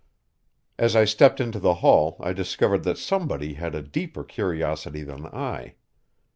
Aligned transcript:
As 0.79 0.95
I 0.95 1.05
stepped 1.05 1.39
into 1.39 1.59
the 1.59 1.75
hall 1.75 2.17
I 2.19 2.33
discovered 2.33 2.81
that 2.85 2.97
somebody 2.97 3.53
had 3.53 3.75
a 3.75 3.83
deeper 3.83 4.23
curiosity 4.23 5.03
than 5.03 5.27
I. 5.27 5.75